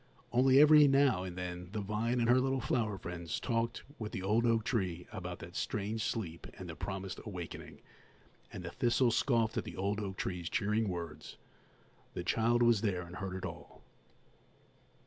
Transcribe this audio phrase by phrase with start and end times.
[0.31, 4.23] Only every now and then the vine and her little flower friends talked with the
[4.23, 7.81] old oak tree about that strange sleep and the promised awakening,
[8.51, 11.37] and the thistle scoffed at the old oak tree's cheering words.
[12.15, 13.83] The child was there and heard it all.